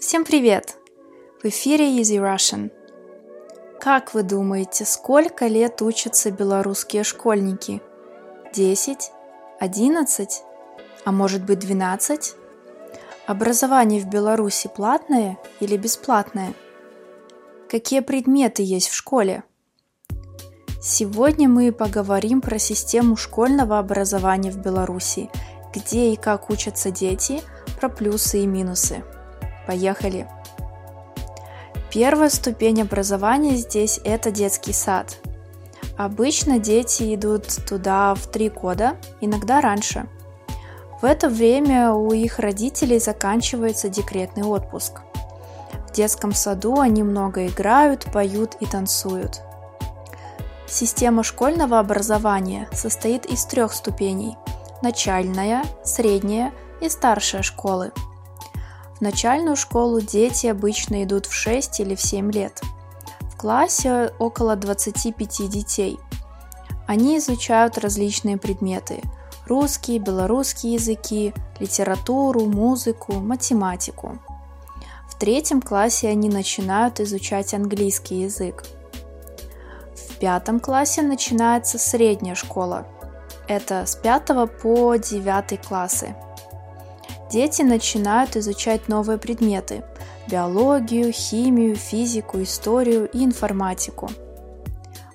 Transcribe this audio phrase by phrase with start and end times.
[0.00, 0.76] Всем привет!
[1.42, 2.70] В эфире Easy Russian.
[3.80, 7.82] Как вы думаете, сколько лет учатся белорусские школьники?
[8.54, 9.10] 10?
[9.58, 10.42] 11?
[11.04, 12.34] А может быть 12?
[13.26, 16.54] Образование в Беларуси платное или бесплатное?
[17.68, 19.42] Какие предметы есть в школе?
[20.80, 25.28] Сегодня мы поговорим про систему школьного образования в Беларуси,
[25.74, 27.42] где и как учатся дети,
[27.80, 29.02] про плюсы и минусы.
[29.68, 30.26] Поехали!
[31.92, 35.18] Первая ступень образования здесь– это детский сад.
[35.96, 40.08] Обычно дети идут туда в три года, иногда раньше.
[41.00, 45.02] В это время у их родителей заканчивается декретный отпуск.
[45.88, 49.42] В детском саду они много играют, поют и танцуют–
[50.70, 54.36] Система школьного образования состоит из трех ступеней–
[54.82, 57.90] начальная, средняя и старшая школы.
[58.98, 62.60] В начальную школу дети обычно идут в 6 или в 7 лет.
[63.20, 65.98] В классе около 25 детей.
[66.86, 69.00] Они изучают различные предметы–
[69.46, 74.18] русский, белорусский языки, литературу, музыку, математику.
[75.08, 78.64] В третьем классе они начинают изучать английский язык–
[80.18, 82.86] пятом классе начинается средняя школа.
[83.46, 86.14] Это с 5 по 9 классы.
[87.30, 89.84] Дети начинают изучать новые предметы–
[90.30, 94.08] биологию, химию, физику, историю и информатику.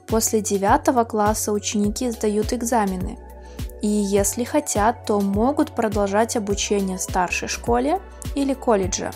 [0.08, 3.18] После 9 класса ученики сдают экзамены,
[3.82, 8.00] и если хотят, то могут продолжать обучение в старшей школе
[8.36, 9.12] или колледже.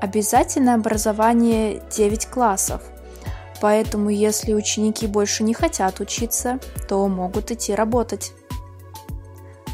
[0.00, 2.82] Обязательное образование 9 классов–
[3.60, 8.32] Поэтому, если ученики больше не хотят учиться, то могут идти работать.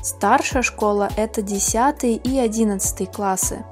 [0.06, 3.64] Старшая школа– это 10 и 11 классы.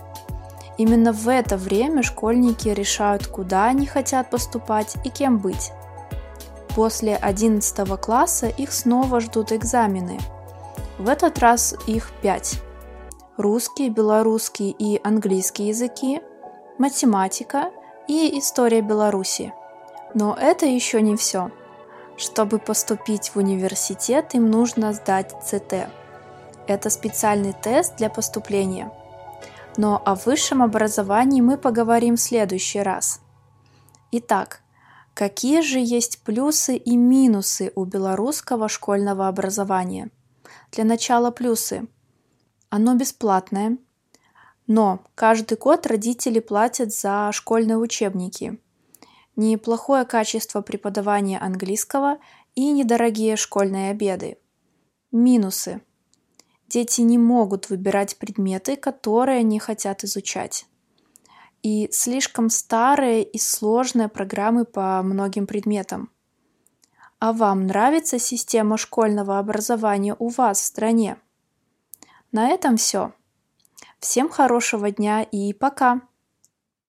[0.78, 5.71] Именно в это время школьники решают, куда они хотят поступать и кем быть.
[6.75, 10.19] После 11 класса их снова ждут экзамены.
[10.99, 12.61] В этот раз их 5.
[13.37, 16.21] Русский, белорусский и английский языки,
[16.78, 17.71] математика
[18.09, 19.53] и история Беларуси–
[20.15, 21.50] но это еще не все.
[22.17, 25.89] Чтобы поступить в университет, им нужно сдать ЦТ.
[26.66, 28.92] Это специальный тест для поступления.
[29.76, 33.20] Но о высшем образовании мы поговорим в следующий раз.
[34.12, 34.62] Итак,
[35.14, 40.10] какие же есть плюсы и минусы у белорусского школьного образования?
[40.72, 41.86] Для начала плюсы.
[42.70, 43.78] Оно бесплатное,
[44.66, 48.58] но каждый год родители платят за школьные учебники–
[49.36, 52.19] неплохое качество преподавания английского
[52.54, 54.38] и недорогие школьные обеды.
[55.10, 55.81] Минусы.
[56.75, 60.67] Дети не могут выбирать предметы, которые они хотят изучать.
[61.62, 66.11] И слишком старые и сложные программы по многим предметам.
[67.21, 71.17] А вам нравится система школьного образования у вас в стране?
[72.33, 73.12] На этом все.
[74.01, 76.01] Всем хорошего дня и пока!